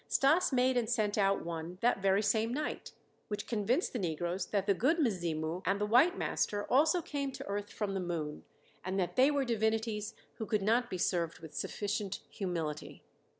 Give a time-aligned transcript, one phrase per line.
[0.07, 2.91] Stas made and sent out one that very same night,
[3.27, 7.45] which convinced the negroes that the "Good Mzimu" and the white master also came to
[7.45, 8.43] earth from the moon,
[8.83, 13.03] and that they were divinities who could not be served with sufficient humility.